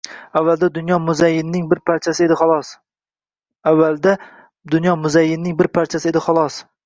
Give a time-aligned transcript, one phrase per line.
[0.39, 1.67] Avvalda dunyo muzayyanning
[5.57, 6.61] bir parchasi edi xolos.